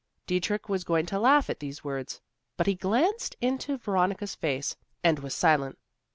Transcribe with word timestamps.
Dietrich 0.25 0.67
was 0.67 0.83
going 0.83 1.05
to 1.05 1.19
laugh 1.19 1.47
at 1.47 1.59
these 1.59 1.83
words, 1.83 2.21
but 2.57 2.65
he 2.65 2.73
glanced 2.73 3.35
into 3.39 3.77
Veronica's 3.77 4.33
face 4.33 4.75
and 5.03 5.19
was 5.19 5.35
silent. 5.35 5.77